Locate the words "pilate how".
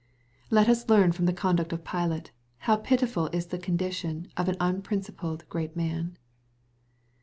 1.85-2.77